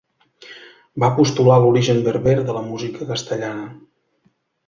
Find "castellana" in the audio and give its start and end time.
3.13-3.67